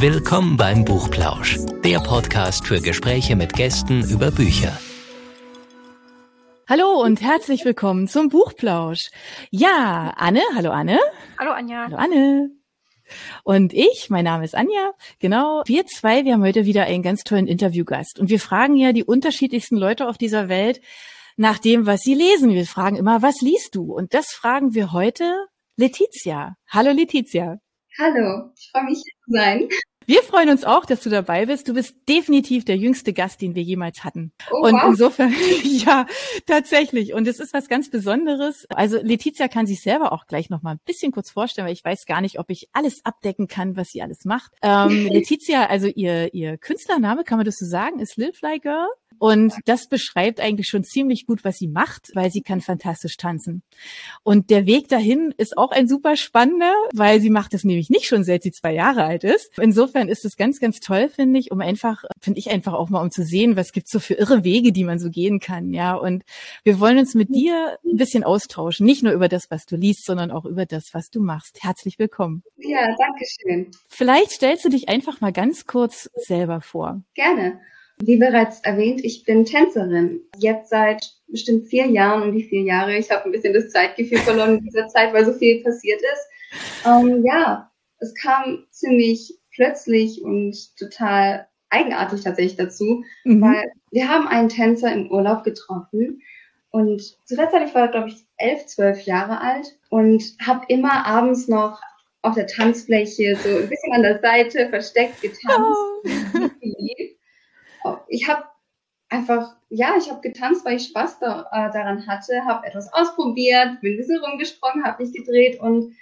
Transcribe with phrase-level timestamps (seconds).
[0.00, 4.72] Willkommen beim Buchplausch, der Podcast für Gespräche mit Gästen über Bücher.
[6.66, 9.10] Hallo und herzlich willkommen zum Buchplausch.
[9.50, 10.98] Ja, Anne, hallo Anne.
[11.38, 11.84] Hallo Anja.
[11.84, 12.50] Hallo Anne.
[13.44, 15.64] Und ich, mein Name ist Anja, genau.
[15.66, 18.18] Wir zwei, wir haben heute wieder einen ganz tollen Interviewgast.
[18.18, 20.80] Und wir fragen ja die unterschiedlichsten Leute auf dieser Welt
[21.36, 22.54] nach dem, was sie lesen.
[22.54, 23.92] Wir fragen immer, was liest du?
[23.92, 26.56] Und das fragen wir heute Letizia.
[26.70, 27.58] Hallo Letizia.
[27.98, 29.68] Hallo, ich freue mich hier zu sein.
[30.10, 31.68] Wir freuen uns auch, dass du dabei bist.
[31.68, 34.32] Du bist definitiv der jüngste Gast, den wir jemals hatten.
[34.50, 34.88] Oh, und wow.
[34.88, 35.32] insofern,
[35.62, 36.04] ja,
[36.46, 37.14] tatsächlich.
[37.14, 38.66] Und es ist was ganz Besonderes.
[38.70, 41.84] Also Letizia kann sich selber auch gleich noch mal ein bisschen kurz vorstellen, weil ich
[41.84, 44.50] weiß gar nicht, ob ich alles abdecken kann, was sie alles macht.
[44.62, 48.88] Ähm, Letizia, also ihr, ihr Künstlername, kann man das so sagen, ist Lil Fly Girl.
[49.20, 53.62] Und das beschreibt eigentlich schon ziemlich gut, was sie macht, weil sie kann fantastisch tanzen.
[54.22, 58.06] Und der Weg dahin ist auch ein super spannender, weil sie macht es nämlich nicht
[58.06, 59.58] schon seit sie zwei Jahre alt ist.
[59.58, 63.02] Insofern ist es ganz, ganz toll, finde ich, um einfach, finde ich einfach auch mal,
[63.02, 65.94] um zu sehen, was gibt's so für irre Wege, die man so gehen kann, ja.
[65.94, 66.24] Und
[66.64, 70.06] wir wollen uns mit dir ein bisschen austauschen, nicht nur über das, was du liest,
[70.06, 71.62] sondern auch über das, was du machst.
[71.62, 72.42] Herzlich willkommen.
[72.56, 73.70] Ja, danke schön.
[73.86, 77.02] Vielleicht stellst du dich einfach mal ganz kurz selber vor.
[77.12, 77.60] Gerne.
[78.02, 80.20] Wie bereits erwähnt, ich bin Tänzerin.
[80.38, 82.96] Jetzt seit bestimmt vier Jahren, um die vier Jahre.
[82.96, 86.86] Ich habe ein bisschen das Zeitgefühl verloren in dieser Zeit, weil so viel passiert ist.
[86.86, 93.40] Ähm, ja, es kam ziemlich plötzlich und total eigenartig tatsächlich dazu, Mhm.
[93.42, 96.20] weil wir haben einen Tänzer im Urlaub getroffen
[96.70, 101.06] und zu der Zeit, ich war glaube ich elf, zwölf Jahre alt und habe immer
[101.06, 101.80] abends noch
[102.22, 105.78] auf der Tanzfläche so ein bisschen an der Seite versteckt getanzt.
[108.08, 108.44] Ich habe
[109.08, 113.80] einfach, ja, ich habe getanzt, weil ich Spaß da, äh, daran hatte, habe etwas ausprobiert,
[113.80, 115.94] bin ein bisschen rumgesprungen, habe mich gedreht und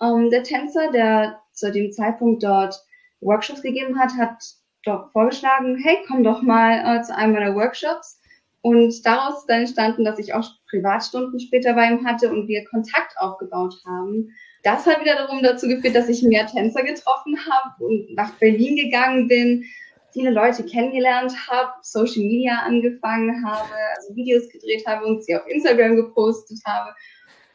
[0.00, 2.82] ähm, der Tänzer, der zu dem Zeitpunkt dort
[3.20, 4.42] Workshops gegeben hat, hat
[4.84, 8.18] doch vorgeschlagen, hey, komm doch mal äh, zu einem meiner Workshops.
[8.62, 13.18] Und daraus dann entstanden, dass ich auch Privatstunden später bei ihm hatte und wir Kontakt
[13.18, 14.30] aufgebaut haben.
[14.62, 18.76] Das hat wieder darum dazu geführt, dass ich mehr Tänzer getroffen habe und nach Berlin
[18.76, 19.64] gegangen bin,
[20.12, 25.46] viele Leute kennengelernt habe, Social Media angefangen habe, also Videos gedreht habe und sie auf
[25.46, 26.94] Instagram gepostet habe.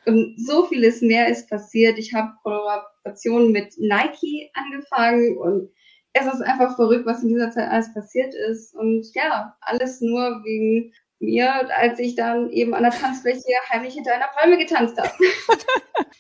[0.06, 1.98] Und so vieles mehr ist passiert.
[1.98, 5.70] Ich habe Kollaborationen mit Nike angefangen und
[6.14, 8.74] es ist einfach verrückt, was in dieser Zeit alles passiert ist.
[8.74, 14.14] Und ja, alles nur wegen mir, als ich dann eben an der Tanzfläche heimlich hinter
[14.14, 15.12] einer Palme getanzt habe.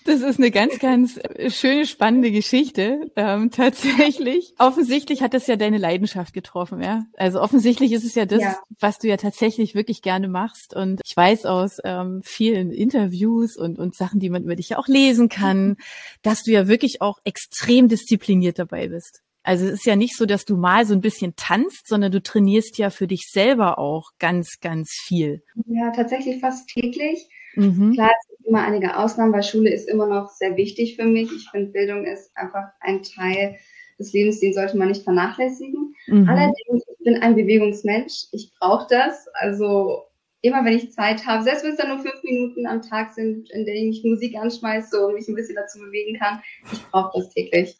[0.05, 1.19] Das ist eine ganz, ganz
[1.49, 4.53] schöne, spannende Geschichte, ähm, tatsächlich.
[4.57, 7.03] Offensichtlich hat das ja deine Leidenschaft getroffen, ja.
[7.17, 8.57] Also offensichtlich ist es ja das, Ja.
[8.79, 10.73] was du ja tatsächlich wirklich gerne machst.
[10.73, 14.77] Und ich weiß aus ähm, vielen Interviews und, und Sachen, die man über dich ja
[14.77, 15.75] auch lesen kann,
[16.21, 19.21] dass du ja wirklich auch extrem diszipliniert dabei bist.
[19.47, 22.21] Also es ist ja nicht so, dass du mal so ein bisschen tanzt, sondern du
[22.21, 25.41] trainierst ja für dich selber auch ganz, ganz viel.
[25.67, 27.29] Ja, tatsächlich fast täglich.
[27.55, 27.93] Mhm.
[27.93, 31.31] Klar, es gibt immer einige Ausnahmen, weil Schule ist immer noch sehr wichtig für mich.
[31.31, 33.55] Ich finde, Bildung ist einfach ein Teil
[33.97, 35.95] des Lebens, den sollte man nicht vernachlässigen.
[36.07, 36.27] Mhm.
[36.27, 38.25] Allerdings, ich bin ein Bewegungsmensch.
[38.33, 39.27] Ich brauche das.
[39.35, 40.07] Also
[40.41, 43.49] immer, wenn ich Zeit habe, selbst wenn es dann nur fünf Minuten am Tag sind,
[43.51, 47.33] in denen ich Musik anschmeiße und mich ein bisschen dazu bewegen kann, ich brauche das
[47.33, 47.77] täglich.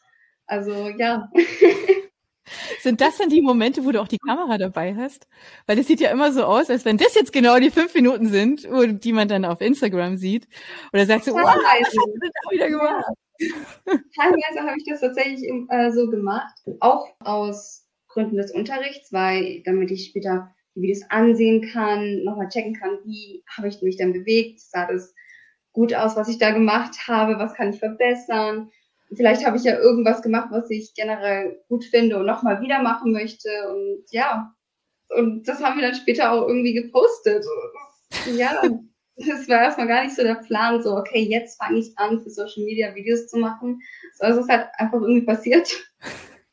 [0.48, 1.30] Also ja,
[2.82, 5.28] Sind das dann die Momente, wo du auch die Kamera dabei hast?
[5.66, 8.28] Weil es sieht ja immer so aus, als wenn das jetzt genau die fünf Minuten
[8.28, 10.48] sind, wo, die man dann auf Instagram sieht.
[10.94, 11.98] Oder sagst du, wow, was hast teilweise.
[11.98, 13.06] du denn da wieder gemacht?
[14.16, 19.92] Teilweise habe ich das tatsächlich äh, so gemacht, auch aus Gründen des Unterrichts, weil damit
[19.92, 24.60] ich später die Videos ansehen kann, nochmal checken kann, wie habe ich mich dann bewegt,
[24.60, 25.14] sah das
[25.72, 28.72] gut aus, was ich da gemacht habe, was kann ich verbessern.
[29.16, 33.14] Vielleicht habe ich ja irgendwas gemacht, was ich generell gut finde und nochmal wieder machen
[33.14, 33.50] möchte.
[33.70, 34.54] Und ja,
[35.10, 37.46] und das haben wir dann später auch irgendwie gepostet.
[38.38, 38.62] Ja,
[39.18, 42.30] das war erstmal gar nicht so der Plan, so, okay, jetzt fange ich an, für
[42.30, 43.82] Social Media Videos zu machen.
[44.16, 45.70] So, also es ist halt einfach irgendwie passiert.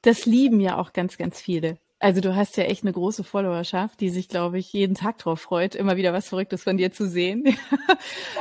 [0.03, 1.79] Das lieben ja auch ganz, ganz viele.
[2.05, 5.41] Also du hast ja echt eine große Followerschaft, die sich, glaube ich, jeden Tag drauf
[5.41, 7.45] freut, immer wieder was Verrücktes von dir zu sehen.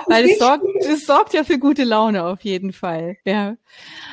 [0.08, 3.16] Weil es sorgt, es sorgt ja für gute Laune auf jeden Fall.
[3.24, 3.56] Ja.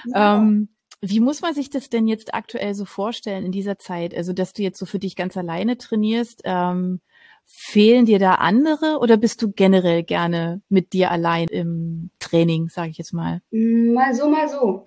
[0.07, 0.39] Ja.
[0.39, 0.69] Ähm,
[1.01, 4.15] wie muss man sich das denn jetzt aktuell so vorstellen in dieser Zeit?
[4.17, 7.01] Also, dass du jetzt so für dich ganz alleine trainierst, ähm,
[7.45, 12.91] fehlen dir da andere oder bist du generell gerne mit dir allein im Training, sage
[12.91, 13.43] ich jetzt mal?
[13.51, 14.87] Mal so, mal so.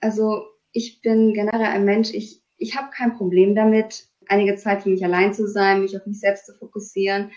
[0.00, 0.42] Also
[0.72, 5.04] ich bin generell ein Mensch, ich, ich habe kein Problem damit, einige Zeit für mich
[5.04, 7.30] allein zu sein, mich auf mich selbst zu fokussieren.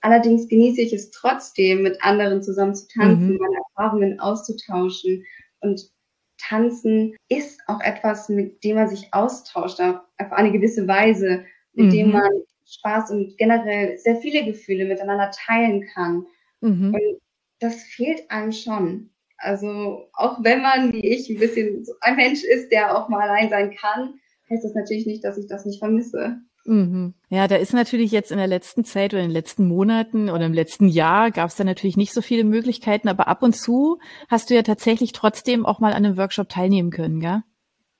[0.00, 3.38] Allerdings genieße ich es trotzdem, mit anderen zusammen zu tanzen, Mhm.
[3.38, 5.24] meine Erfahrungen auszutauschen.
[5.60, 5.90] Und
[6.38, 11.44] Tanzen ist auch etwas, mit dem man sich austauscht, auf eine gewisse Weise,
[11.74, 11.90] mit mhm.
[11.90, 12.30] dem man
[12.66, 16.26] Spaß und generell sehr viele Gefühle miteinander teilen kann.
[16.60, 16.94] Mhm.
[16.94, 17.20] Und
[17.60, 19.10] das fehlt einem schon.
[19.36, 23.28] Also auch wenn man, wie ich, ein bisschen so ein Mensch ist, der auch mal
[23.28, 24.14] allein sein kann,
[24.52, 26.40] heißt das natürlich nicht, dass ich das nicht vermisse.
[26.64, 27.14] Mhm.
[27.28, 30.46] Ja, da ist natürlich jetzt in der letzten Zeit oder in den letzten Monaten oder
[30.46, 33.98] im letzten Jahr gab es da natürlich nicht so viele Möglichkeiten, aber ab und zu
[34.28, 37.42] hast du ja tatsächlich trotzdem auch mal an einem Workshop teilnehmen können, gell?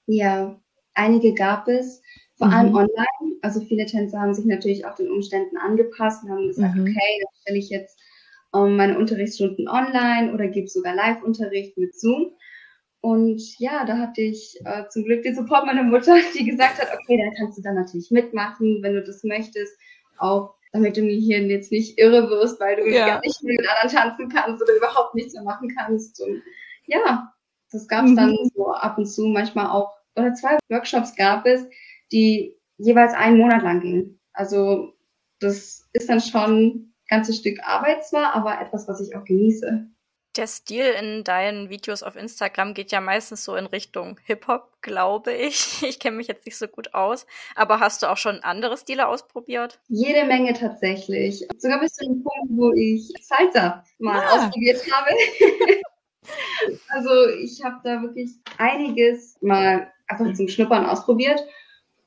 [0.06, 0.60] Ja,
[0.94, 2.02] einige gab es,
[2.36, 2.52] vor mhm.
[2.52, 3.38] allem online.
[3.40, 6.82] Also viele Tänzer haben sich natürlich auch den Umständen angepasst und haben gesagt, mhm.
[6.82, 7.98] okay, dann stelle ich jetzt
[8.54, 12.32] ähm, meine Unterrichtsstunden online oder gebe sogar Live-Unterricht mit Zoom.
[13.02, 16.88] Und ja, da hatte ich äh, zum Glück den Support meiner Mutter, die gesagt hat,
[16.94, 19.76] okay, dann kannst du dann natürlich mitmachen, wenn du das möchtest,
[20.18, 23.06] auch damit du mir hier jetzt nicht irre wirst, weil du ja.
[23.06, 26.20] gar nicht mit anderen tanzen kannst oder überhaupt nichts mehr machen kannst.
[26.20, 26.42] Und
[26.86, 27.32] ja,
[27.72, 28.16] das gab es mhm.
[28.16, 31.66] dann so ab und zu manchmal auch, oder zwei Workshops gab es,
[32.12, 34.20] die jeweils einen Monat lang gingen.
[34.32, 34.94] Also
[35.40, 39.88] das ist dann schon ganzes Stück Arbeit zwar, aber etwas, was ich auch genieße.
[40.36, 45.32] Der Stil in deinen Videos auf Instagram geht ja meistens so in Richtung Hip-Hop, glaube
[45.32, 45.82] ich.
[45.92, 47.26] Ich kenne mich jetzt nicht so gut aus.
[47.54, 49.78] Aber hast du auch schon andere Stile ausprobiert?
[49.88, 51.46] Jede Menge tatsächlich.
[51.58, 54.36] Sogar bis zu dem Punkt, wo ich Salsa mal ah.
[54.36, 55.10] ausprobiert habe.
[56.88, 61.44] also ich habe da wirklich einiges mal einfach zum Schnuppern ausprobiert.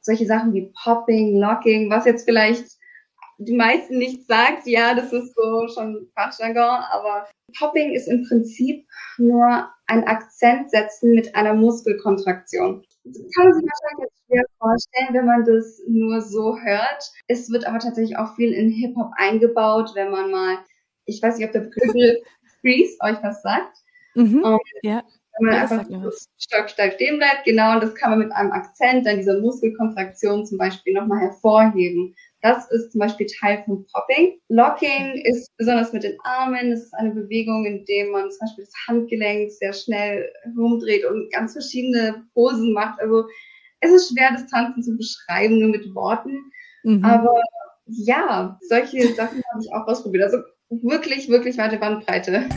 [0.02, 2.66] Solche Sachen wie Popping, Locking, was jetzt vielleicht
[3.38, 7.28] die meisten nicht sagt, ja, das ist so schon Fachjargon, aber
[7.58, 8.86] Popping ist im Prinzip
[9.18, 12.84] nur ein Akzent setzen mit einer Muskelkontraktion.
[13.04, 17.12] Das kann man sich wahrscheinlich jetzt schwer vorstellen, wenn man das nur so hört.
[17.28, 20.58] Es wird aber tatsächlich auch viel in Hip-Hop eingebaut, wenn man mal,
[21.06, 21.94] ich weiß nicht, ob der Begriff
[22.62, 23.78] Freeze euch was sagt.
[24.16, 25.04] Mhm, um, ja.
[25.38, 28.54] Wenn man ja, einfach stock steif stehen bleibt, genau, und das kann man mit einem
[28.54, 32.16] Akzent, dann dieser Muskelkontraktion zum Beispiel nochmal hervorheben.
[32.46, 34.40] Das ist zum Beispiel Teil von Popping.
[34.50, 36.70] Locking ist besonders mit den Armen.
[36.70, 41.34] Das ist eine Bewegung, in der man zum Beispiel das Handgelenk sehr schnell rumdreht und
[41.34, 43.02] ganz verschiedene Posen macht.
[43.02, 43.24] Also
[43.80, 46.52] es ist schwer, das Tanzen zu beschreiben, nur mit Worten.
[46.84, 47.04] Mhm.
[47.04, 47.34] Aber
[47.88, 50.26] ja, solche Sachen habe ich auch ausprobiert.
[50.26, 50.38] Also
[50.70, 52.48] wirklich, wirklich weite Bandbreite.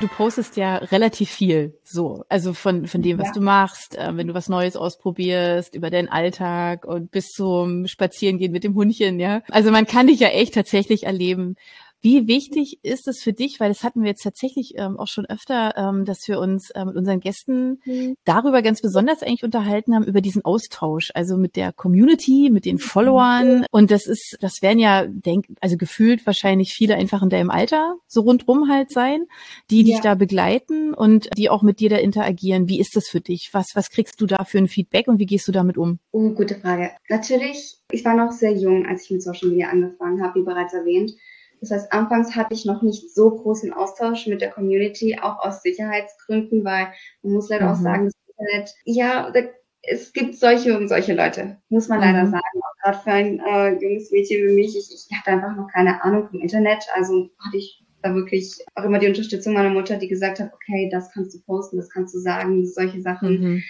[0.00, 3.32] Du postest ja relativ viel, so, also von von dem, was ja.
[3.34, 8.50] du machst, äh, wenn du was Neues ausprobierst, über deinen Alltag und bis zum Spazierengehen
[8.50, 9.42] mit dem Hundchen, ja.
[9.50, 11.56] Also man kann dich ja echt tatsächlich erleben.
[12.02, 15.26] Wie wichtig ist es für dich, weil das hatten wir jetzt tatsächlich ähm, auch schon
[15.26, 18.16] öfter, ähm, dass wir uns äh, mit unseren Gästen mhm.
[18.24, 22.78] darüber ganz besonders eigentlich unterhalten haben, über diesen Austausch, also mit der Community, mit den
[22.78, 23.66] Followern.
[23.70, 27.96] Und das ist, das werden ja, denk, also gefühlt wahrscheinlich viele einfach in deinem Alter
[28.06, 29.26] so rundrum halt sein,
[29.70, 30.00] die dich ja.
[30.00, 32.68] da begleiten und die auch mit dir da interagieren.
[32.68, 33.50] Wie ist das für dich?
[33.52, 35.98] Was, was kriegst du da für ein Feedback und wie gehst du damit um?
[36.12, 36.92] Oh, gute Frage.
[37.08, 40.72] Natürlich, ich war noch sehr jung, als ich mit Social Media angefangen habe, wie bereits
[40.72, 41.12] erwähnt.
[41.60, 45.62] Das heißt, anfangs hatte ich noch nicht so großen Austausch mit der Community, auch aus
[45.62, 46.88] Sicherheitsgründen, weil
[47.22, 47.72] man muss leider mhm.
[47.72, 49.40] auch sagen, das Internet, ja, da,
[49.82, 52.04] es gibt solche und solche Leute, muss man mhm.
[52.04, 52.60] leider sagen.
[52.62, 56.02] Auch gerade für ein äh, junges Mädchen wie mich, ich, ich hatte einfach noch keine
[56.02, 60.08] Ahnung vom Internet, also hatte ich da wirklich auch immer die Unterstützung meiner Mutter, die
[60.08, 63.62] gesagt hat, okay, das kannst du posten, das kannst du sagen, solche Sachen mhm.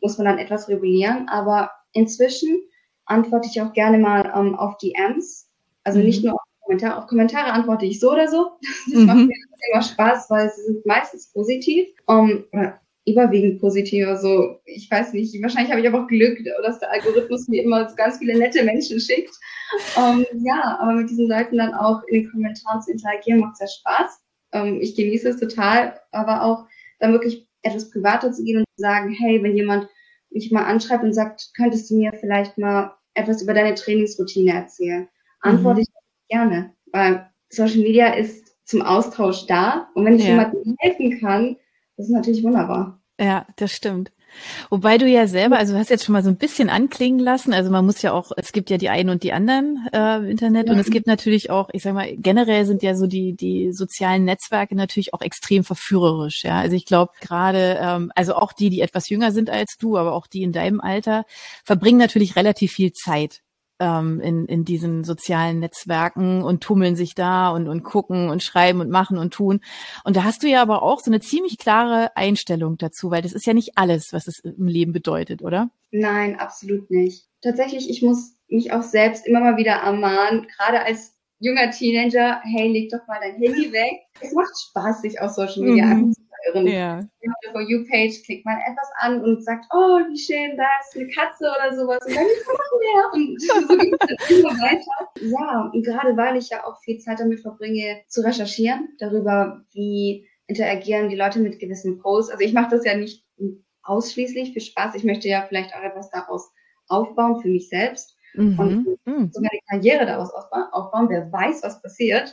[0.00, 1.28] muss man dann etwas regulieren.
[1.28, 2.62] Aber inzwischen
[3.04, 5.50] antworte ich auch gerne mal ähm, auf DMs,
[5.82, 6.04] also mhm.
[6.04, 6.40] nicht nur auf
[6.72, 6.98] Kommentare.
[6.98, 8.52] Auf Kommentare antworte ich so oder so.
[8.90, 9.06] Das mhm.
[9.06, 9.36] macht mir
[9.72, 11.88] immer Spaß, weil sie sind meistens positiv.
[12.06, 14.06] Um, oder überwiegend positiv.
[14.06, 17.88] Also ich weiß nicht, wahrscheinlich habe ich aber auch Glück, dass der Algorithmus mir immer
[17.88, 19.34] so ganz viele nette Menschen schickt.
[19.96, 23.68] Um, ja, aber mit diesen Leuten dann auch in den Kommentaren zu interagieren, macht sehr
[23.68, 24.22] Spaß.
[24.54, 26.66] Um, ich genieße es total, aber auch
[27.00, 29.88] dann wirklich etwas privater zu gehen und zu sagen, hey, wenn jemand
[30.30, 35.08] mich mal anschreibt und sagt, könntest du mir vielleicht mal etwas über deine Trainingsroutine erzählen,
[35.40, 35.82] antworte mhm.
[35.82, 35.91] ich
[36.32, 40.30] gerne, weil Social Media ist zum Austausch da und wenn ich ja.
[40.30, 41.56] jemandem helfen kann,
[41.96, 43.00] das ist natürlich wunderbar.
[43.20, 44.10] Ja, das stimmt.
[44.70, 47.52] Wobei du ja selber, also du hast jetzt schon mal so ein bisschen anklingen lassen,
[47.52, 50.24] also man muss ja auch, es gibt ja die einen und die anderen äh, im
[50.24, 50.72] Internet ja.
[50.72, 54.24] und es gibt natürlich auch, ich sag mal, generell sind ja so die die sozialen
[54.24, 56.58] Netzwerke natürlich auch extrem verführerisch, ja.
[56.58, 60.14] Also ich glaube gerade, ähm, also auch die, die etwas jünger sind als du, aber
[60.14, 61.26] auch die in deinem Alter,
[61.62, 63.42] verbringen natürlich relativ viel Zeit
[63.82, 68.80] ähm, in, in diesen sozialen Netzwerken und tummeln sich da und, und gucken und schreiben
[68.80, 69.60] und machen und tun.
[70.04, 73.32] Und da hast du ja aber auch so eine ziemlich klare Einstellung dazu, weil das
[73.32, 75.70] ist ja nicht alles, was es im Leben bedeutet, oder?
[75.90, 77.26] Nein, absolut nicht.
[77.42, 82.68] Tatsächlich, ich muss mich auch selbst immer mal wieder ermahnen, gerade als junger Teenager, hey,
[82.68, 84.02] leg doch mal dein Handy weg.
[84.20, 86.14] Es macht Spaß, sich auf Social Media mhm.
[86.46, 87.00] Ihren ja.
[87.52, 91.08] For You Page klickt man etwas an und sagt, oh, wie schön, da ist eine
[91.08, 92.26] Katze oder sowas und dann
[92.80, 95.10] mehr und so geht es immer weiter.
[95.20, 100.26] Ja, und gerade weil ich ja auch viel Zeit damit verbringe, zu recherchieren darüber, wie
[100.46, 102.32] interagieren die Leute mit gewissen Posts.
[102.32, 103.24] Also ich mache das ja nicht
[103.82, 104.94] ausschließlich für Spaß.
[104.94, 106.50] Ich möchte ja vielleicht auch etwas daraus
[106.88, 108.58] aufbauen für mich selbst mhm.
[108.58, 109.30] und mhm.
[109.32, 110.30] sogar die Karriere daraus
[110.72, 111.08] aufbauen.
[111.08, 112.32] Wer weiß, was passiert.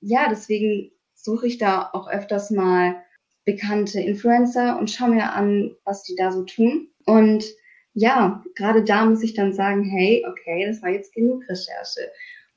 [0.00, 3.02] Ja, deswegen suche ich da auch öfters mal
[3.48, 6.88] bekannte Influencer und schaue mir an, was die da so tun.
[7.06, 7.46] Und
[7.94, 12.10] ja, gerade da muss ich dann sagen, hey, okay, das war jetzt genug Recherche.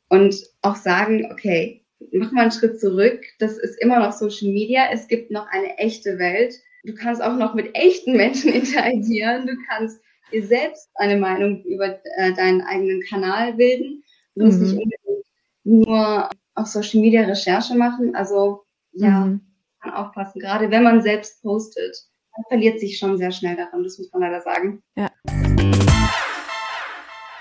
[0.09, 3.21] Und auch sagen, okay, mach mal einen Schritt zurück.
[3.39, 4.89] Das ist immer noch Social Media.
[4.91, 6.55] Es gibt noch eine echte Welt.
[6.83, 9.47] Du kannst auch noch mit echten Menschen interagieren.
[9.47, 10.01] Du kannst
[10.33, 14.03] dir selbst eine Meinung über äh, deinen eigenen Kanal bilden.
[14.35, 14.65] Du musst mhm.
[14.65, 15.25] nicht unbedingt
[15.63, 18.13] nur auf Social Media Recherche machen.
[18.13, 19.50] Also ja, mhm.
[19.81, 20.39] Kann aufpassen.
[20.39, 21.97] Gerade wenn man selbst postet,
[22.35, 23.83] man verliert sich schon sehr schnell daran.
[23.83, 24.81] Das muss man leider sagen.
[24.95, 25.09] Ja.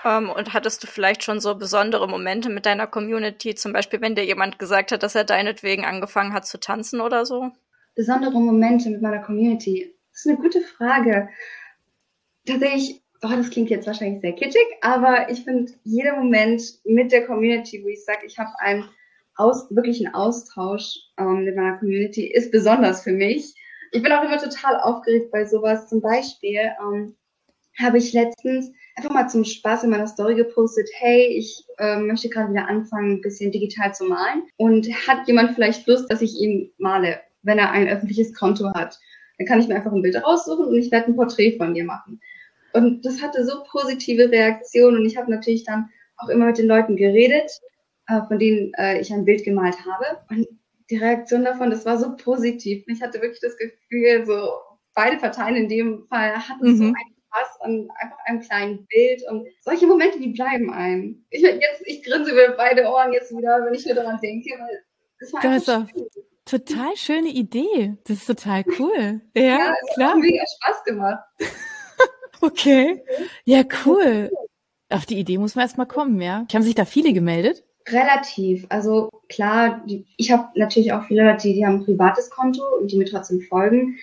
[0.02, 4.00] Um, ähm, und hattest du vielleicht schon so besondere Momente mit deiner Community, zum Beispiel,
[4.00, 7.50] wenn dir jemand gesagt hat, dass er deinetwegen angefangen hat zu tanzen oder so?
[7.94, 9.94] Besondere Momente mit meiner Community.
[10.10, 11.28] Das ist eine gute Frage.
[12.46, 17.26] Tatsächlich, oh, das klingt jetzt wahrscheinlich sehr kitschig, aber ich finde jeder Moment mit der
[17.26, 18.88] Community, wo ich sage, ich habe einen
[19.40, 23.54] aus, wirklichen Austausch ähm, mit meiner Community, ist besonders für mich.
[23.92, 25.88] Ich bin auch immer total aufgeregt bei sowas.
[25.88, 27.16] Zum Beispiel ähm,
[27.78, 32.28] habe ich letztens einfach mal zum Spaß in meiner Story gepostet, hey, ich äh, möchte
[32.28, 34.42] gerade wieder anfangen, ein bisschen digital zu malen.
[34.56, 38.98] Und hat jemand vielleicht Lust, dass ich ihn male, wenn er ein öffentliches Konto hat?
[39.38, 41.84] Dann kann ich mir einfach ein Bild raussuchen und ich werde ein Porträt von dir
[41.84, 42.20] machen.
[42.72, 46.66] Und das hatte so positive Reaktionen und ich habe natürlich dann auch immer mit den
[46.66, 47.50] Leuten geredet,
[48.10, 50.20] äh, von denen äh, ich ein Bild gemalt habe.
[50.28, 50.46] Und
[50.90, 52.84] die Reaktion davon, das war so positiv.
[52.88, 54.50] Ich hatte wirklich das Gefühl, so
[54.94, 56.76] beide Parteien in dem Fall hatten mhm.
[56.76, 56.94] so einen
[57.28, 61.24] Spaß an einfach einem kleinen Bild und solche Momente, die bleiben einem.
[61.30, 64.82] Ich, jetzt, ich grinse über beide Ohren jetzt wieder, wenn ich nur daran denke, weil
[65.18, 66.06] es war das einfach schön.
[66.44, 67.96] Total schöne Idee.
[68.04, 69.20] Das ist total cool.
[69.34, 70.14] Ja, ja klar.
[70.14, 71.22] Hat mega Spaß gemacht.
[72.40, 73.04] okay.
[73.44, 74.32] Ja, cool.
[74.88, 76.44] Auf die Idee muss man erstmal kommen, ja.
[76.52, 77.62] Haben sich da viele gemeldet?
[77.92, 78.66] Relativ.
[78.68, 79.84] Also klar,
[80.16, 83.40] ich habe natürlich auch viele Leute, die haben ein privates Konto und die mir trotzdem
[83.40, 83.98] folgen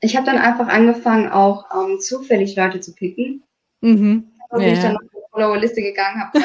[0.00, 3.42] ich habe dann einfach angefangen, auch ähm, zufällig Leute zu picken.
[3.80, 4.30] Mhm.
[4.50, 4.68] Und ja.
[4.68, 6.38] ich dann auf die Follower-Liste gegangen, habe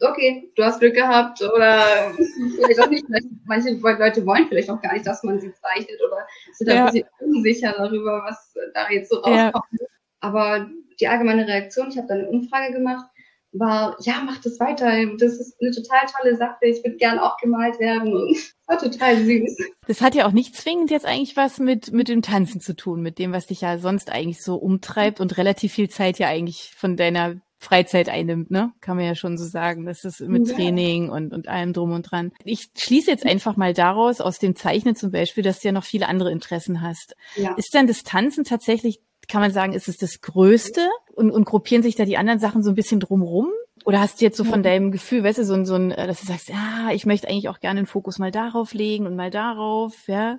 [0.00, 2.12] okay, du hast Glück gehabt oder
[2.56, 3.04] vielleicht auch nicht.
[3.44, 6.86] Manche Leute wollen vielleicht auch gar nicht, dass man sie zeichnet oder sind ja.
[6.86, 9.80] ein bisschen unsicher darüber, was da jetzt so rauskommt.
[9.80, 9.86] Ja.
[10.20, 13.06] Aber die allgemeine Reaktion, ich habe dann eine Umfrage gemacht
[13.52, 14.90] war, ja, mach das weiter.
[15.18, 16.56] Das ist eine total tolle Sache.
[16.62, 18.14] Ich würde gern auch gemalt werden.
[18.14, 19.58] Und war total süß.
[19.86, 23.02] Das hat ja auch nicht zwingend jetzt eigentlich was mit, mit dem Tanzen zu tun,
[23.02, 26.72] mit dem, was dich ja sonst eigentlich so umtreibt und relativ viel Zeit ja eigentlich
[26.76, 28.72] von deiner Freizeit einnimmt, ne?
[28.80, 29.86] Kann man ja schon so sagen.
[29.86, 30.54] Das ist mit ja.
[30.56, 32.32] Training und, und allem drum und dran.
[32.44, 35.84] Ich schließe jetzt einfach mal daraus, aus dem Zeichnen zum Beispiel, dass du ja noch
[35.84, 37.14] viele andere Interessen hast.
[37.36, 37.54] Ja.
[37.54, 41.82] Ist dann das Tanzen tatsächlich kann man sagen, ist es das Größte und, und gruppieren
[41.82, 43.50] sich da die anderen Sachen so ein bisschen drumrum?
[43.84, 46.06] Oder hast du jetzt so von deinem Gefühl, weißt du, so ein, so ein, äh,
[46.06, 49.16] dass du sagst, ja, ich möchte eigentlich auch gerne den Fokus mal darauf legen und
[49.16, 50.38] mal darauf, ja?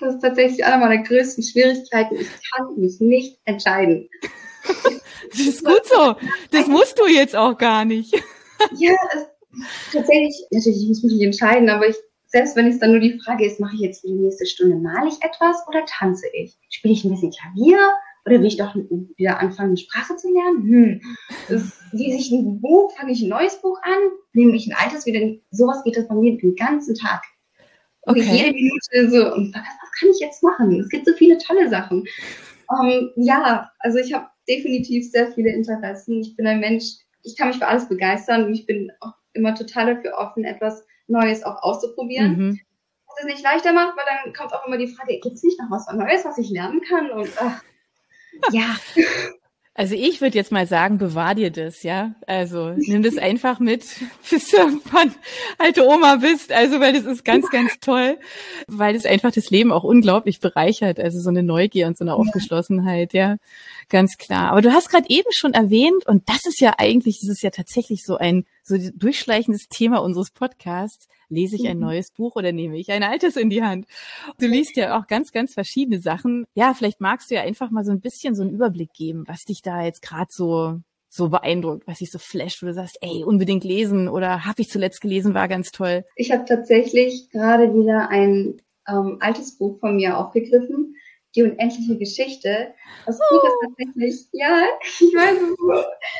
[0.00, 2.16] Das ist tatsächlich einer meiner größten Schwierigkeiten.
[2.16, 4.08] Ich kann mich nicht entscheiden.
[5.30, 6.16] das ist gut so.
[6.50, 8.14] Das musst du jetzt auch gar nicht.
[8.76, 9.26] ja, es,
[9.92, 11.96] tatsächlich, natürlich, ich muss mich nicht entscheiden, aber ich,
[12.26, 15.08] selbst wenn es dann nur die Frage ist, mache ich jetzt die nächste Stunde, male
[15.08, 16.56] ich etwas oder tanze ich?
[16.68, 17.78] Spiele ich ein bisschen Klavier
[18.24, 21.00] oder will ich doch wieder anfangen, eine Sprache zu lernen?
[21.48, 21.60] Hm.
[21.92, 25.20] Lese ich ein Buch, fange ich ein neues Buch an, nehme ich ein altes wieder.
[25.50, 27.22] Sowas geht das bei mir den ganzen Tag.
[28.02, 28.20] Okay.
[28.20, 30.80] Jede Minute so, und was, was kann ich jetzt machen?
[30.80, 32.04] Es gibt so viele tolle Sachen.
[32.68, 36.20] Um, ähm, ja, also ich habe definitiv sehr viele Interessen.
[36.20, 36.84] Ich bin ein Mensch,
[37.22, 40.84] ich kann mich für alles begeistern und ich bin auch immer total dafür offen, etwas
[41.06, 42.36] Neues auch auszuprobieren.
[42.36, 42.60] Mhm.
[43.06, 45.58] Was es nicht leichter macht, weil dann kommt auch immer die Frage, gibt es nicht
[45.58, 47.10] noch was Neues, was ich lernen kann?
[47.10, 47.62] Und ach,
[48.52, 48.76] ja.
[49.78, 52.16] Also ich würde jetzt mal sagen, bewahr dir das, ja.
[52.26, 53.84] Also nimm das einfach mit,
[54.28, 55.14] bis du irgendwann
[55.56, 56.50] alte Oma bist.
[56.50, 58.18] Also weil das ist ganz, ganz toll,
[58.66, 60.98] weil es einfach das Leben auch unglaublich bereichert.
[60.98, 63.36] Also so eine Neugier und so eine Aufgeschlossenheit, ja,
[63.88, 64.50] ganz klar.
[64.50, 67.50] Aber du hast gerade eben schon erwähnt, und das ist ja eigentlich, das ist ja
[67.50, 71.84] tatsächlich so ein so durchschleichendes Thema unseres Podcasts lese ich ein mhm.
[71.84, 73.86] neues Buch oder nehme ich ein altes in die Hand?
[74.38, 76.44] Du liest ja auch ganz, ganz verschiedene Sachen.
[76.54, 79.44] Ja, vielleicht magst du ja einfach mal so ein bisschen so einen Überblick geben, was
[79.44, 80.80] dich da jetzt gerade so
[81.10, 84.68] so beeindruckt, was dich so flasht, wo du sagst, ey, unbedingt lesen oder habe ich
[84.68, 86.04] zuletzt gelesen, war ganz toll.
[86.16, 90.96] Ich habe tatsächlich gerade wieder ein ähm, altes Buch von mir aufgegriffen,
[91.34, 92.74] Die unendliche Geschichte.
[93.06, 95.38] Das Buch ist tatsächlich, ja, ich weiß,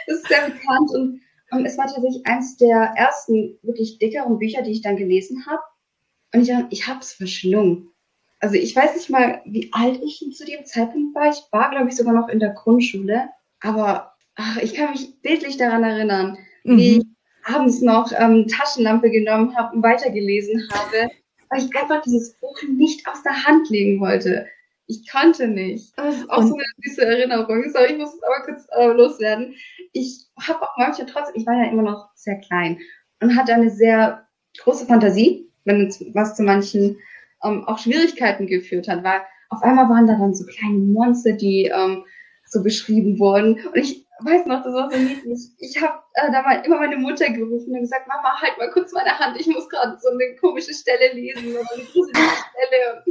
[0.06, 4.62] es ist sehr bekannt und um, es war tatsächlich eines der ersten wirklich dickeren Bücher,
[4.62, 5.62] die ich dann gelesen habe.
[6.34, 7.90] Und ich, ich habe es verschlungen.
[8.40, 11.30] Also ich weiß nicht mal, wie alt ich zu dem Zeitpunkt war.
[11.30, 13.28] Ich war, glaube ich, sogar noch in der Grundschule.
[13.60, 16.76] Aber ach, ich kann mich bildlich daran erinnern, mhm.
[16.76, 17.06] wie ich
[17.44, 21.10] abends noch ähm, Taschenlampe genommen habe und weitergelesen habe,
[21.48, 24.46] weil ich einfach dieses Buch nicht aus der Hand legen wollte.
[24.90, 25.92] Ich konnte nicht.
[25.98, 27.62] Das ist auch und so eine süße Erinnerung.
[27.70, 29.54] Sorry, ich muss es aber kurz äh, loswerden.
[29.92, 32.78] Ich habe auch manchmal trotzdem, ich war ja immer noch sehr klein
[33.20, 34.26] und hatte eine sehr
[34.58, 36.98] große Fantasie, wenn was zu manchen
[37.44, 41.64] ähm, auch Schwierigkeiten geführt hat, weil auf einmal waren da dann so kleine Monster, die
[41.64, 42.04] ähm,
[42.46, 43.60] so beschrieben wurden.
[43.66, 45.50] Und ich weiß noch, das war so niedlich.
[45.58, 48.92] Ich habe äh, da mal immer meine Mutter gerufen und gesagt, Mama, halt mal kurz
[48.92, 53.04] meine Hand, ich muss gerade so eine komische Stelle lesen oder eine gruselige Stelle.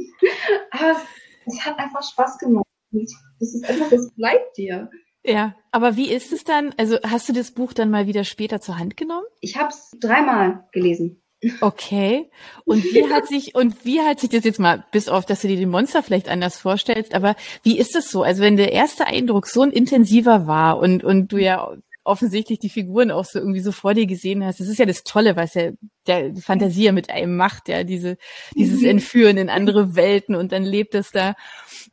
[0.71, 0.99] Aber
[1.47, 2.65] es, hat einfach Spaß gemacht.
[2.91, 4.89] Das ist etwas, das bleibt dir.
[5.23, 6.73] Ja, aber wie ist es dann?
[6.77, 9.25] Also hast du das Buch dann mal wieder später zur Hand genommen?
[9.41, 11.21] Ich habe es dreimal gelesen.
[11.61, 12.31] Okay.
[12.65, 15.47] Und wie hat sich, und wie hat sich das jetzt mal, bis auf, dass du
[15.47, 18.23] dir die Monster vielleicht anders vorstellst, aber wie ist es so?
[18.23, 21.75] Also wenn der erste Eindruck so ein intensiver war und, und du ja
[22.07, 24.59] offensichtlich die Figuren auch so irgendwie so vor dir gesehen hast.
[24.59, 25.71] Das ist ja das Tolle, was ja
[26.07, 28.17] der Fantasie ja mit einem macht, ja, diese,
[28.55, 28.87] dieses mhm.
[28.87, 31.35] Entführen in andere Welten und dann lebt es da.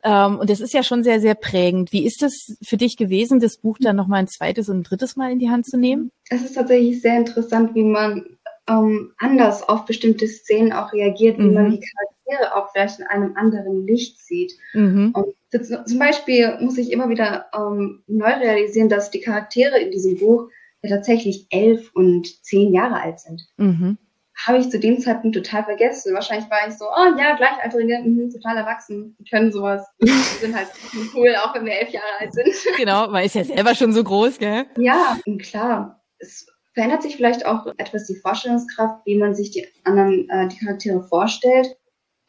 [0.03, 1.91] Ähm, und das ist ja schon sehr, sehr prägend.
[1.91, 5.15] Wie ist das für dich gewesen, das Buch dann nochmal ein zweites und ein drittes
[5.15, 6.11] Mal in die Hand zu nehmen?
[6.29, 8.34] Es ist tatsächlich sehr interessant, wie man
[8.67, 11.53] ähm, anders auf bestimmte Szenen auch reagiert, wie mhm.
[11.53, 14.53] man die Charaktere auch vielleicht in einem anderen Licht sieht.
[14.73, 15.13] Mhm.
[15.13, 20.17] Und zum Beispiel muss ich immer wieder ähm, neu realisieren, dass die Charaktere in diesem
[20.17, 20.49] Buch
[20.81, 23.41] ja tatsächlich elf und zehn Jahre alt sind.
[23.57, 23.97] Mhm.
[24.45, 26.13] Habe ich zu dem Zeitpunkt total vergessen.
[26.13, 29.87] Wahrscheinlich war ich so, oh ja, Gleichaltrige, mh, total erwachsen, die können sowas.
[30.01, 30.67] Die sind halt
[31.15, 32.53] cool, auch wenn wir elf Jahre alt sind.
[32.75, 34.65] Genau, man ist ja selber schon so groß, gell?
[34.77, 36.03] Ja, klar.
[36.19, 40.57] Es verändert sich vielleicht auch etwas die Vorstellungskraft, wie man sich die anderen, äh, die
[40.57, 41.75] Charaktere vorstellt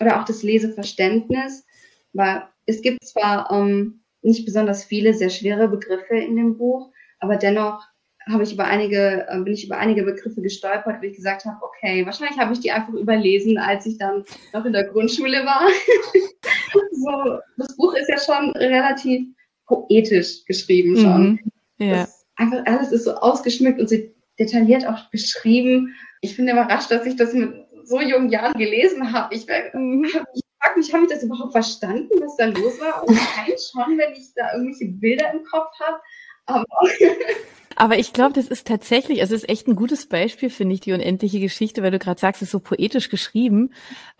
[0.01, 1.67] oder auch das Leseverständnis,
[2.13, 7.37] weil es gibt zwar ähm, nicht besonders viele sehr schwere Begriffe in dem Buch, aber
[7.37, 7.83] dennoch
[8.29, 11.59] habe ich über einige, äh, bin ich über einige Begriffe gestolpert, wo ich gesagt habe,
[11.63, 15.69] okay, wahrscheinlich habe ich die einfach überlesen, als ich dann noch in der Grundschule war.
[16.93, 19.27] so, das Buch ist ja schon relativ
[19.67, 21.41] poetisch geschrieben schon.
[21.79, 22.09] Mhm, ja.
[22.37, 23.97] einfach alles ist so ausgeschmückt und so
[24.39, 25.95] detailliert auch beschrieben.
[26.21, 27.53] Ich bin überrascht, dass ich das mit
[27.85, 29.35] so jungen Jahren gelesen habe.
[29.35, 30.05] Ich, mhm.
[30.05, 33.07] ich frage mich, habe ich das überhaupt verstanden, was da los war?
[33.07, 36.01] Und kein schon, wenn ich da irgendwelche Bilder im Kopf habe.
[36.47, 36.65] Aber
[37.77, 40.81] Aber ich glaube, das ist tatsächlich, also es ist echt ein gutes Beispiel, finde ich,
[40.81, 43.73] die unendliche Geschichte, weil du gerade sagst, es ist so poetisch geschrieben.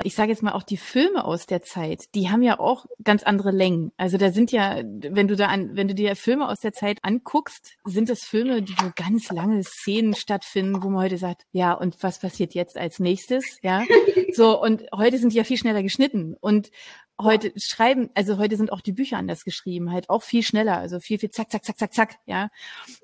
[0.03, 3.23] Ich sage jetzt mal auch die Filme aus der Zeit, die haben ja auch ganz
[3.23, 3.93] andere Längen.
[3.97, 6.99] Also da sind ja, wenn du da an, wenn du dir Filme aus der Zeit
[7.03, 11.73] anguckst, sind das Filme, die wo ganz lange Szenen stattfinden, wo man heute sagt, ja,
[11.73, 13.59] und was passiert jetzt als nächstes?
[13.63, 13.85] Ja.
[14.33, 16.37] So, und heute sind die ja viel schneller geschnitten.
[16.39, 16.71] Und
[17.21, 21.01] heute schreiben, also heute sind auch die Bücher anders geschrieben, halt auch viel schneller, also
[21.01, 22.49] viel, viel zack, zack, zack, zack, zack, ja.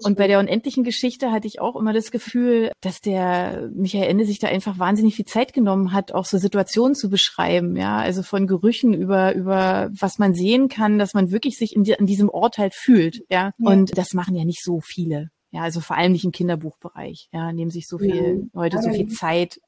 [0.03, 4.25] Und bei der unendlichen Geschichte hatte ich auch immer das Gefühl, dass der Michael Ende
[4.25, 7.99] sich da einfach wahnsinnig viel Zeit genommen hat, auch so Situationen zu beschreiben, ja.
[7.99, 11.93] Also von Gerüchen über, über was man sehen kann, dass man wirklich sich in, die,
[11.93, 13.53] in diesem Ort halt fühlt, ja.
[13.57, 13.71] ja.
[13.71, 15.31] Und das machen ja nicht so viele.
[15.51, 18.61] Ja, also vor allem nicht im Kinderbuchbereich, ja, nehmen sich so viel, ja.
[18.61, 19.61] heute so viel Zeit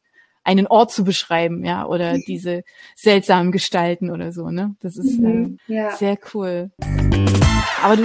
[0.45, 2.63] einen Ort zu beschreiben, ja, oder diese
[2.95, 4.77] seltsamen Gestalten oder so, ne?
[4.81, 5.97] Das ist mhm, äh, ja.
[5.97, 6.71] sehr cool.
[7.83, 8.05] Aber du,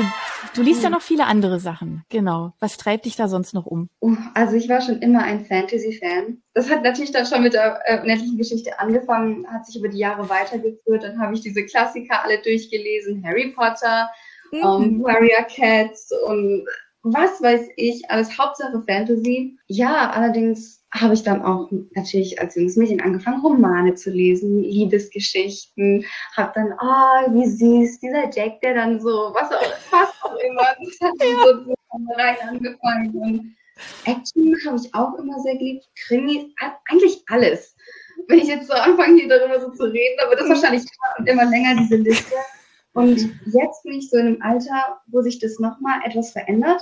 [0.55, 2.53] du liest ja noch viele andere Sachen, genau.
[2.59, 3.89] Was treibt dich da sonst noch um?
[3.99, 6.41] Oh, also ich war schon immer ein Fantasy-Fan.
[6.53, 9.99] Das hat natürlich dann schon mit der äh, unendlichen Geschichte angefangen, hat sich über die
[9.99, 11.03] Jahre weitergeführt.
[11.03, 14.09] Dann habe ich diese Klassiker alle durchgelesen, Harry Potter,
[14.51, 14.63] mhm.
[14.63, 16.65] um, Warrior Cats und
[17.03, 19.57] was weiß ich, alles Hauptsache Fantasy.
[19.67, 26.05] Ja, allerdings habe ich dann auch natürlich als junges Mädchen angefangen, Romane zu lesen, Liebesgeschichten,
[26.35, 30.35] habe dann, ah, oh, wie süß, dieser Jack, der dann so, was auch, was auch
[30.37, 31.35] immer, das hat ja.
[31.45, 31.75] so
[32.17, 33.09] rein angefangen.
[33.13, 33.55] Und
[34.05, 36.53] Action habe ich auch immer sehr geliebt, Krimi,
[36.89, 37.75] eigentlich alles.
[38.27, 40.49] Wenn ich jetzt so anfange, hier darüber so zu reden, aber das mhm.
[40.49, 40.83] wahrscheinlich
[41.25, 42.35] immer länger, diese Liste.
[42.93, 46.81] Und jetzt bin ich so in einem Alter, wo sich das nochmal etwas verändert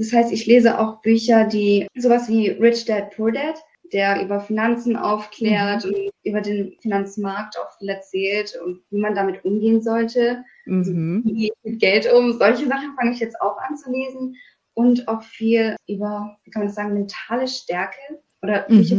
[0.00, 4.40] das heißt, ich lese auch Bücher, die sowas wie Rich Dad Poor Dad, der über
[4.40, 5.90] Finanzen aufklärt mhm.
[5.90, 10.42] und über den Finanzmarkt auch viel erzählt und wie man damit umgehen sollte.
[10.64, 10.78] Mhm.
[10.78, 12.32] Also, wie ich mit Geld um?
[12.38, 14.36] Solche Sachen fange ich jetzt auch an zu lesen
[14.72, 17.98] und auch viel über, wie kann man das sagen, mentale Stärke
[18.40, 18.80] oder mhm.
[18.80, 18.94] ich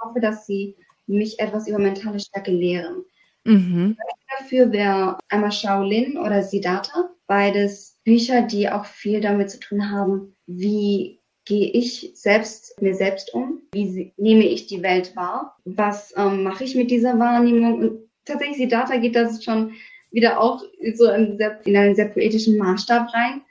[0.00, 0.76] hoffe, dass sie
[1.08, 3.04] mich etwas über mentale Stärke lehren.
[3.42, 3.96] Mhm.
[4.38, 7.10] Dafür wäre einmal Shaolin oder Siddhartha.
[7.26, 13.34] Beides Bücher, die auch viel damit zu tun haben, wie gehe ich selbst mir selbst
[13.34, 13.62] um?
[13.72, 15.56] Wie nehme ich die Welt wahr?
[15.64, 17.78] Was ähm, mache ich mit dieser Wahrnehmung?
[17.78, 19.72] Und tatsächlich Siddhartha geht das schon
[20.10, 20.62] wieder auch
[20.94, 23.42] so in, sehr, in einen sehr poetischen Maßstab rein.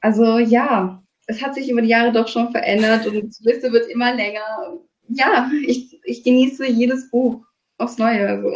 [0.00, 3.88] Also ja, es hat sich über die Jahre doch schon verändert und die Liste wird
[3.88, 4.78] immer länger.
[5.08, 7.44] Ja, ich, ich genieße jedes Buch
[7.78, 8.28] aufs Neue.
[8.28, 8.54] Also.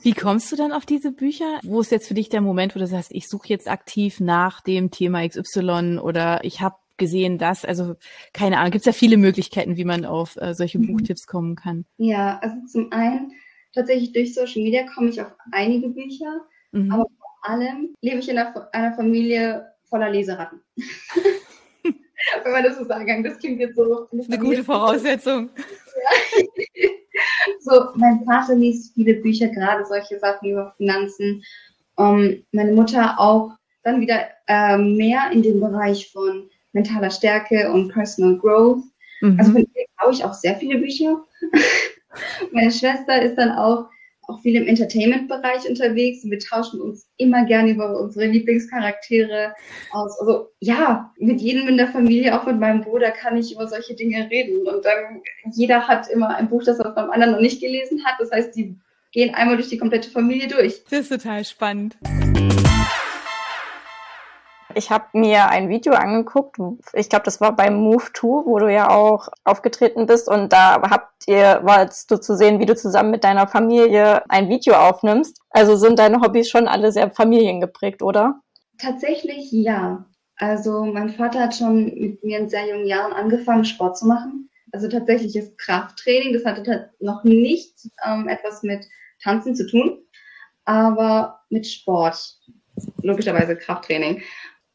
[0.00, 1.58] Wie kommst du dann auf diese Bücher?
[1.64, 4.60] Wo ist jetzt für dich der Moment, wo du sagst, ich suche jetzt aktiv nach
[4.60, 7.64] dem Thema XY oder ich habe gesehen das?
[7.64, 7.96] Also
[8.32, 10.92] keine Ahnung, gibt es ja viele Möglichkeiten, wie man auf äh, solche mhm.
[10.92, 11.84] Buchtipps kommen kann.
[11.96, 13.32] Ja, also zum einen
[13.74, 16.92] tatsächlich durch Social Media komme ich auf einige Bücher, mhm.
[16.92, 20.60] aber vor allem lebe ich in einer, einer Familie voller Leseratten.
[22.44, 24.06] Wenn man das so sagen kann, das klingt jetzt so.
[24.12, 25.50] Das ist eine gute Voraussetzung.
[26.74, 26.88] Ja.
[27.60, 31.42] So, mein Vater liest viele Bücher, gerade solche Sachen über Finanzen.
[31.96, 37.92] Um, meine Mutter auch dann wieder äh, mehr in dem Bereich von mentaler Stärke und
[37.92, 38.84] Personal Growth.
[39.20, 39.36] Mhm.
[39.38, 41.24] Also von ihr glaube ich auch sehr viele Bücher.
[42.52, 43.88] Meine Schwester ist dann auch,
[44.28, 49.54] auch viel im Entertainment-Bereich unterwegs und wir tauschen uns immer gerne über unsere Lieblingscharaktere
[49.90, 50.20] aus.
[50.20, 53.94] Also ja, mit jedem in der Familie, auch mit meinem Bruder, kann ich über solche
[53.94, 54.66] Dinge reden.
[54.66, 58.16] Und dann jeder hat immer ein Buch, das er beim anderen noch nicht gelesen hat.
[58.20, 58.76] Das heißt, die
[59.12, 60.84] gehen einmal durch die komplette Familie durch.
[60.90, 61.96] Das ist total spannend.
[64.78, 66.56] Ich habe mir ein Video angeguckt,
[66.92, 70.80] ich glaube, das war beim Move 2, wo du ja auch aufgetreten bist und da
[70.88, 75.42] habt ihr, warst du zu sehen, wie du zusammen mit deiner Familie ein Video aufnimmst.
[75.50, 78.40] Also sind deine Hobbys schon alle sehr familiengeprägt, oder?
[78.80, 80.06] Tatsächlich ja.
[80.36, 84.48] Also mein Vater hat schon mit mir in sehr jungen Jahren angefangen, Sport zu machen.
[84.70, 87.74] Also tatsächlich ist Krafttraining, das hatte noch nicht
[88.06, 88.86] ähm, etwas mit
[89.24, 89.98] Tanzen zu tun,
[90.66, 92.38] aber mit Sport.
[93.02, 94.22] Logischerweise Krafttraining.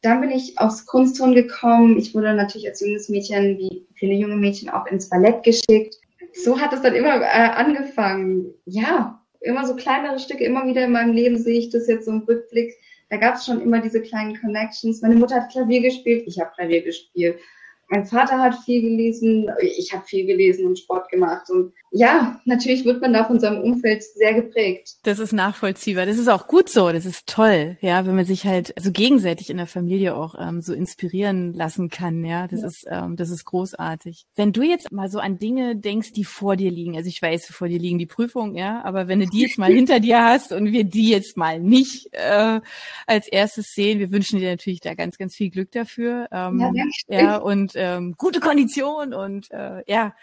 [0.04, 1.96] Dann bin ich aufs Kunstturnen gekommen.
[1.96, 5.96] Ich wurde natürlich als junges Mädchen, wie viele junge Mädchen, auch ins Ballett geschickt.
[6.34, 8.52] So hat es dann immer äh, angefangen.
[8.66, 12.10] Ja, immer so kleinere Stücke, immer wieder in meinem Leben sehe ich das jetzt so
[12.10, 12.74] im Rückblick.
[13.08, 15.00] Da gab es schon immer diese kleinen Connections.
[15.00, 17.38] Meine Mutter hat Klavier gespielt, ich habe Klavier gespielt.
[17.88, 21.50] Mein Vater hat viel gelesen, ich habe viel gelesen und Sport gemacht.
[21.50, 24.96] Und ja, natürlich wird man da von seinem Umfeld sehr geprägt.
[25.02, 26.06] Das ist nachvollziehbar.
[26.06, 26.90] Das ist auch gut so.
[26.92, 30.60] Das ist toll, ja, wenn man sich halt so gegenseitig in der Familie auch ähm,
[30.60, 32.24] so inspirieren lassen kann.
[32.24, 32.66] Ja, das ja.
[32.66, 34.26] ist ähm, das ist großartig.
[34.36, 37.46] Wenn du jetzt mal so an Dinge denkst, die vor dir liegen, also ich weiß,
[37.46, 40.52] vor dir liegen die Prüfungen, ja, aber wenn du die jetzt mal hinter dir hast
[40.52, 42.60] und wir die jetzt mal nicht äh,
[43.06, 46.28] als erstes sehen, wir wünschen dir natürlich da ganz, ganz viel Glück dafür.
[46.32, 46.60] Ähm,
[47.08, 50.14] ja, ja, und ähm, gute Kondition und äh, ja,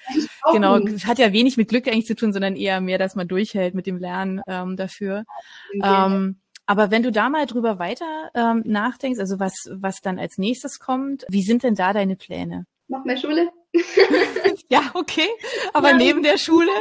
[0.51, 3.73] genau, hat ja wenig mit Glück eigentlich zu tun, sondern eher mehr, dass man durchhält
[3.73, 5.25] mit dem Lernen ähm, dafür.
[5.73, 10.37] Ähm, aber wenn du da mal drüber weiter ähm, nachdenkst, also was, was dann als
[10.37, 12.65] nächstes kommt, wie sind denn da deine Pläne?
[12.87, 13.49] Noch mehr Schule.
[14.69, 15.27] ja, okay.
[15.73, 16.71] Aber ja, neben der Schule?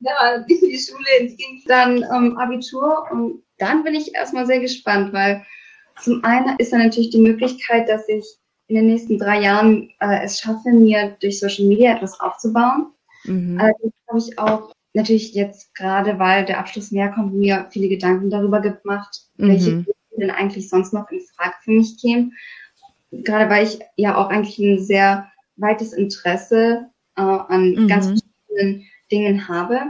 [0.00, 5.44] Ja, die Schule, dann ähm, Abitur und dann bin ich erstmal sehr gespannt, weil
[6.02, 8.24] zum einen ist dann natürlich die Möglichkeit, dass ich
[8.68, 12.92] in den nächsten drei Jahren äh, es schaffe, mir durch Social Media etwas aufzubauen.
[13.24, 13.58] Mhm.
[13.60, 18.30] Allerdings habe ich auch natürlich jetzt gerade, weil der Abschluss näher kommt, mir viele Gedanken
[18.30, 19.48] darüber gemacht, mhm.
[19.48, 19.84] welche
[20.18, 22.32] denn eigentlich sonst noch in Frage für mich kämen.
[23.10, 27.88] Gerade weil ich ja auch eigentlich ein sehr weites Interesse äh, an mhm.
[27.88, 29.80] ganz verschiedenen Dingen habe.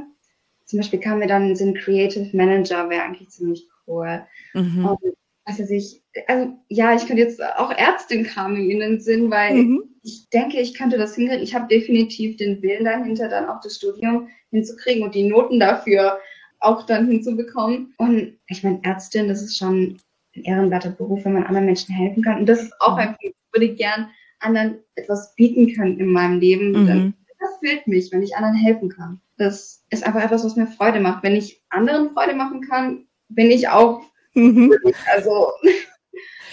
[0.65, 4.27] Zum Beispiel kam mir dann in Sinn Creative Manager, wäre eigentlich ziemlich cool.
[4.55, 4.85] Mhm.
[4.85, 4.99] Und
[5.45, 9.55] was weiß ich, also ja, ich könnte jetzt auch Ärztin kam in den Sinn, weil
[9.55, 9.83] mhm.
[10.03, 11.43] ich denke, ich könnte das hinkriegen.
[11.43, 16.19] Ich habe definitiv den Willen dahinter, dann auch das Studium hinzukriegen und die Noten dafür
[16.61, 17.95] auch dann hinzubekommen.
[17.99, 19.99] Und ich meine, Ärztin, das ist schon
[20.35, 22.41] ein ehrenwerter Beruf, wenn man anderen Menschen helfen kann.
[22.41, 22.99] Und das ist auch mhm.
[22.99, 23.37] ein Punkt.
[23.37, 24.09] Ich würde gern
[24.41, 26.73] anderen etwas bieten können in meinem Leben.
[26.73, 27.15] Mhm.
[27.39, 29.21] Das fehlt mich, wenn ich anderen helfen kann.
[29.39, 31.23] Das ist einfach etwas, was mir Freude macht.
[31.23, 34.03] Wenn ich anderen Freude machen kann, bin ich auch
[34.37, 34.73] Mhm.
[35.13, 35.51] Also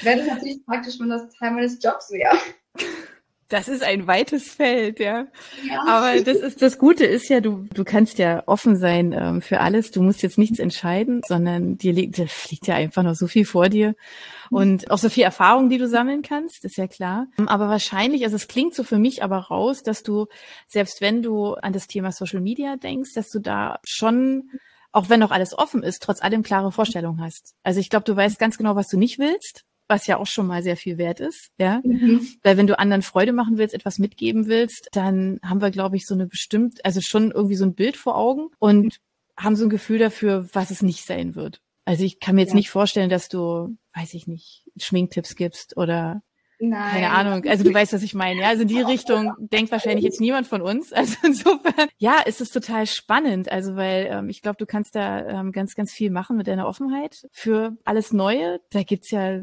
[0.03, 2.37] wäre das natürlich praktisch, wenn das Teil meines Jobs wäre.
[3.49, 5.27] Das ist ein weites Feld, ja.
[5.63, 5.83] ja.
[5.85, 9.59] Aber das ist das Gute ist ja, du du kannst ja offen sein ähm, für
[9.59, 9.91] alles.
[9.91, 13.45] Du musst jetzt nichts entscheiden, sondern dir liegt, da liegt ja einfach noch so viel
[13.45, 13.93] vor dir
[14.49, 17.27] und auch so viel Erfahrung, die du sammeln kannst, ist ja klar.
[17.45, 20.25] Aber wahrscheinlich, also es klingt so für mich aber raus, dass du
[20.67, 24.49] selbst wenn du an das Thema Social Media denkst, dass du da schon
[24.91, 27.55] auch wenn noch alles offen ist, trotz allem klare Vorstellungen hast.
[27.63, 30.47] Also ich glaube, du weißt ganz genau, was du nicht willst, was ja auch schon
[30.47, 31.81] mal sehr viel wert ist, ja.
[31.83, 32.27] Mhm.
[32.41, 36.05] Weil wenn du anderen Freude machen willst, etwas mitgeben willst, dann haben wir, glaube ich,
[36.05, 38.97] so eine bestimmt, also schon irgendwie so ein Bild vor Augen und
[39.37, 41.59] haben so ein Gefühl dafür, was es nicht sein wird.
[41.85, 42.57] Also ich kann mir jetzt ja.
[42.57, 46.23] nicht vorstellen, dass du, weiß ich nicht, Schminktipps gibst oder
[46.59, 46.91] Nein.
[46.91, 47.45] Keine Ahnung.
[47.45, 48.41] Also du weißt, was ich meine.
[48.41, 50.91] Ja, also in die Richtung denkt wahrscheinlich jetzt niemand von uns.
[51.03, 53.51] Also insofern, ja, ist es total spannend.
[53.51, 56.65] Also weil ähm, ich glaube, du kannst da ähm, ganz, ganz viel machen mit deiner
[56.65, 58.61] Offenheit für alles Neue.
[58.69, 59.41] Da gibt's ja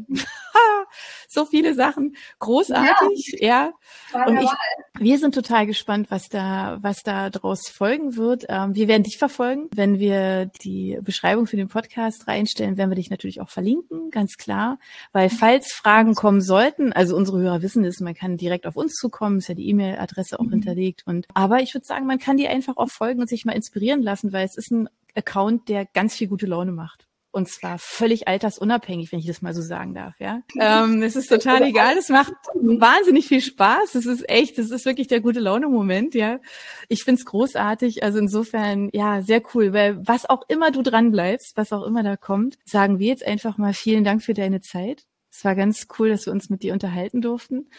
[1.29, 2.17] so viele Sachen.
[2.39, 3.73] Großartig, ja.
[4.13, 4.27] ja.
[4.27, 4.51] Und ich,
[4.99, 8.47] wir sind total gespannt, was da, was da draus folgen wird.
[8.49, 9.69] Ähm, wir werden dich verfolgen.
[9.75, 14.37] Wenn wir die Beschreibung für den Podcast reinstellen, werden wir dich natürlich auch verlinken, ganz
[14.37, 14.79] klar.
[15.13, 18.95] Weil falls Fragen kommen sollten, also unsere Hörer wissen es, man kann direkt auf uns
[18.95, 20.51] zukommen, ist ja die E-Mail-Adresse auch mhm.
[20.51, 21.03] hinterlegt.
[21.07, 24.03] Und aber ich würde sagen, man kann die einfach auch folgen und sich mal inspirieren
[24.03, 27.10] lassen, weil es ist ein Account, der ganz viel gute Laune macht.
[27.33, 30.43] Und zwar völlig altersunabhängig, wenn ich das mal so sagen darf, ja.
[30.61, 31.97] Ähm, es ist total egal.
[31.97, 33.95] Es macht wahnsinnig viel Spaß.
[33.95, 36.41] Es ist echt, es ist wirklich der gute Laune-Moment, ja.
[36.89, 38.03] Ich find's großartig.
[38.03, 39.73] Also insofern, ja, sehr cool.
[39.73, 43.27] Weil was auch immer du dran bleibst, was auch immer da kommt, sagen wir jetzt
[43.27, 45.05] einfach mal vielen Dank für deine Zeit.
[45.33, 47.71] Es war ganz cool, dass wir uns mit dir unterhalten durften.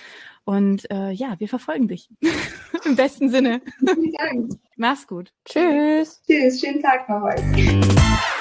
[0.45, 2.09] Und äh, ja, wir verfolgen dich.
[2.85, 3.61] Im besten Sinne.
[3.79, 4.51] Vielen Dank.
[4.77, 5.33] Mach's gut.
[5.45, 6.21] Tschüss.
[6.25, 6.61] Tschüss.
[6.61, 8.40] Schönen Tag noch heute.